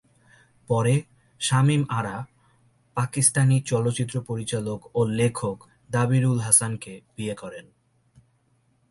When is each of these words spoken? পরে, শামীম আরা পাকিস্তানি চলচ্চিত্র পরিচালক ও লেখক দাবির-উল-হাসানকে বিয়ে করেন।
পরে, 0.67 1.01
শামীম 1.39 1.83
আরা 1.89 2.15
পাকিস্তানি 2.95 3.61
চলচ্চিত্র 3.61 4.21
পরিচালক 4.21 4.79
ও 4.95 5.05
লেখক 5.05 5.57
দাবির-উল-হাসানকে 5.91 7.01
বিয়ে 7.15 7.35
করেন। 7.35 7.65